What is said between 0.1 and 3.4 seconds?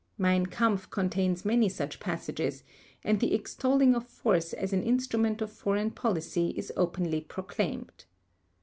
Mein Kampf contains many such passages, and the